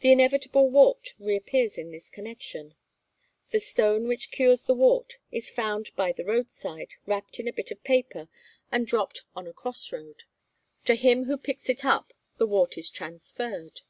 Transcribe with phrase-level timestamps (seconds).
[0.00, 2.74] The inevitable wart reappears in this connection;
[3.50, 7.70] the stone which cures the wart is found by the roadside, wrapped in a bit
[7.70, 8.28] of paper,
[8.72, 10.24] and dropped on a cross road;
[10.86, 13.82] to him who picks it up the wart is transferred.